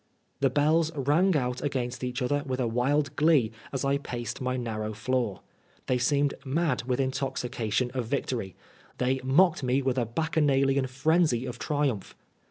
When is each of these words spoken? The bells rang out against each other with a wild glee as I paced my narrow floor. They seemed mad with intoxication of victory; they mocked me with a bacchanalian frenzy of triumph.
The 0.39 0.49
bells 0.49 0.91
rang 0.95 1.35
out 1.37 1.61
against 1.61 2.03
each 2.03 2.23
other 2.23 2.41
with 2.43 2.59
a 2.59 2.65
wild 2.65 3.15
glee 3.15 3.51
as 3.71 3.85
I 3.85 3.99
paced 3.99 4.41
my 4.41 4.57
narrow 4.57 4.93
floor. 4.95 5.41
They 5.85 5.99
seemed 5.99 6.33
mad 6.43 6.81
with 6.87 6.99
intoxication 6.99 7.91
of 7.93 8.05
victory; 8.07 8.55
they 8.97 9.19
mocked 9.23 9.61
me 9.61 9.83
with 9.83 9.99
a 9.99 10.07
bacchanalian 10.07 10.87
frenzy 10.87 11.45
of 11.45 11.59
triumph. 11.59 12.15